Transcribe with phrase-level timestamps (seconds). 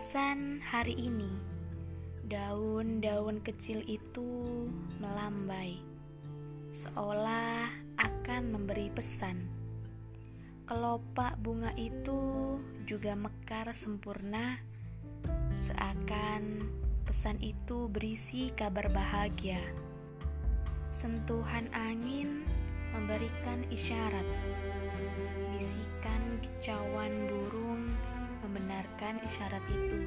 [0.00, 1.28] Pesan hari ini,
[2.24, 4.64] daun-daun kecil itu
[4.96, 5.76] melambai,
[6.72, 7.68] seolah
[8.00, 9.44] akan memberi pesan.
[10.64, 12.16] Kelopak bunga itu
[12.88, 14.64] juga mekar sempurna,
[15.60, 16.64] seakan
[17.04, 19.60] pesan itu berisi kabar bahagia.
[20.96, 22.48] Sentuhan angin
[22.96, 24.24] memberikan isyarat,
[25.52, 27.99] bisikan kicauan burung
[29.24, 29.98] isyarat itu.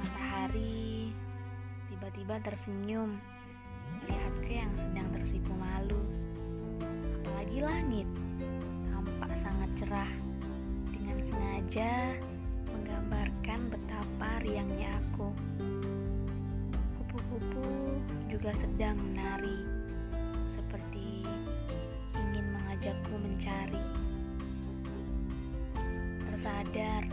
[0.00, 1.12] Matahari
[1.92, 3.20] tiba-tiba tersenyum
[4.00, 6.00] melihatku yang sedang tersipu malu.
[7.20, 8.08] Apalagi langit
[8.88, 10.12] tampak sangat cerah
[10.92, 12.16] dengan sengaja
[12.70, 15.32] menggambarkan betapa riangnya aku.
[16.96, 17.66] Kupu-kupu
[18.30, 19.66] juga sedang menari
[20.46, 21.26] seperti
[22.14, 23.79] ingin mengajakku mencari
[26.40, 27.04] sadar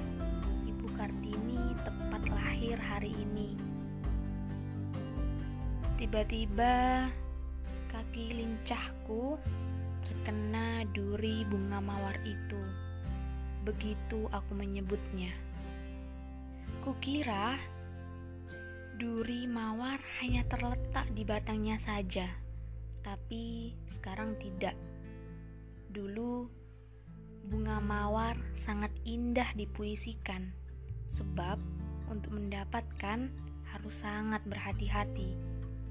[0.63, 3.59] Ibu Kartini tepat lahir hari ini.
[5.99, 7.11] Tiba-tiba
[7.91, 9.35] kaki lincahku
[9.99, 12.63] terkena duri bunga mawar itu.
[13.67, 15.35] Begitu aku menyebutnya.
[16.87, 17.59] Kukira
[18.95, 22.31] duri mawar hanya terletak di batangnya saja,
[23.03, 24.79] tapi sekarang tidak.
[25.91, 26.47] Dulu
[27.47, 30.51] Bunga mawar sangat indah dipuisikan,
[31.07, 31.55] sebab
[32.11, 33.31] untuk mendapatkan
[33.71, 35.31] harus sangat berhati-hati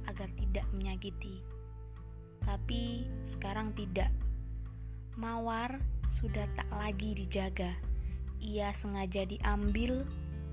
[0.04, 1.40] agar tidak menyakiti.
[2.44, 4.12] Tapi sekarang tidak.
[5.16, 5.80] Mawar
[6.12, 7.72] sudah tak lagi dijaga.
[8.36, 10.04] Ia sengaja diambil,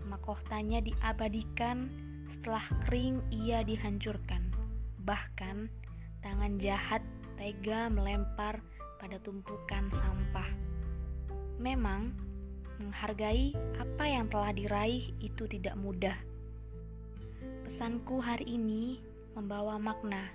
[0.08, 1.92] mahkotanya diabadikan,
[2.32, 4.56] setelah kering ia dihancurkan.
[5.04, 5.68] Bahkan
[6.24, 7.04] tangan jahat
[7.36, 8.64] tega melempar
[9.04, 10.73] pada tumpukan sampah.
[11.64, 12.12] Memang,
[12.76, 16.20] menghargai apa yang telah diraih itu tidak mudah.
[17.64, 19.00] Pesanku hari ini
[19.32, 20.28] membawa makna.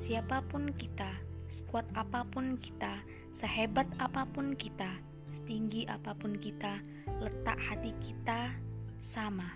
[0.00, 1.12] Siapa pun kita,
[1.52, 3.04] sekuat apa pun kita,
[3.36, 4.96] sehebat apa pun kita,
[5.28, 6.80] setinggi apa pun kita,
[7.20, 8.56] letak hati kita
[9.04, 9.52] sama.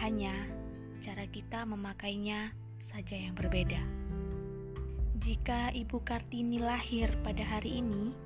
[0.00, 0.32] Hanya
[1.04, 3.84] cara kita memakainya saja yang berbeda.
[5.20, 8.23] Jika Ibu Kartini lahir pada hari ini,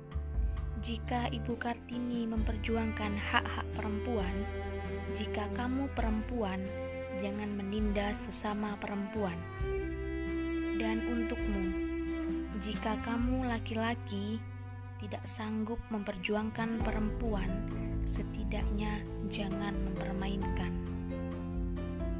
[0.79, 4.31] jika Ibu Kartini memperjuangkan hak-hak perempuan,
[5.11, 6.63] jika kamu perempuan,
[7.19, 9.35] jangan menindas sesama perempuan.
[10.79, 11.63] Dan untukmu,
[12.63, 14.39] jika kamu laki-laki
[15.03, 17.51] tidak sanggup memperjuangkan perempuan,
[18.07, 20.71] setidaknya jangan mempermainkan.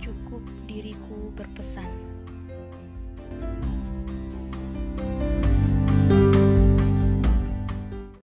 [0.04, 2.19] Cukup diriku berpesan.